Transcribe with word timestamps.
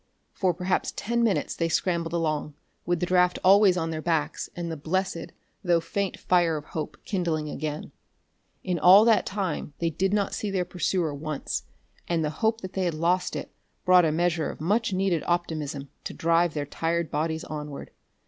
For 0.33 0.51
perhaps 0.51 0.91
ten 0.95 1.23
minutes 1.23 1.55
they 1.55 1.69
scrambled 1.69 2.13
along, 2.13 2.55
with 2.87 2.99
the 3.01 3.05
draft 3.05 3.37
always 3.43 3.77
on 3.77 3.91
their 3.91 4.01
backs 4.01 4.49
and 4.55 4.71
the 4.71 4.75
blessed, 4.75 5.31
though 5.63 5.79
faint, 5.79 6.17
fire 6.19 6.57
of 6.57 6.65
hope 6.65 6.97
kindling 7.05 7.49
again. 7.51 7.91
In 8.63 8.79
all 8.79 9.05
that 9.05 9.27
time 9.27 9.73
they 9.77 9.91
did 9.91 10.11
not 10.11 10.33
see 10.33 10.49
their 10.49 10.65
pursuer 10.65 11.13
once, 11.13 11.65
and 12.07 12.25
the 12.25 12.31
hope 12.41 12.61
that 12.61 12.73
they 12.73 12.85
had 12.85 12.95
lost 12.95 13.35
it 13.35 13.51
brought 13.85 14.03
a 14.03 14.11
measure 14.11 14.49
of 14.49 14.59
much 14.59 14.91
needed 14.91 15.21
optimism 15.27 15.89
to 16.05 16.15
drive 16.15 16.55
their 16.55 16.65
tired 16.65 17.11
bodies 17.11 17.43
onward. 17.43 17.91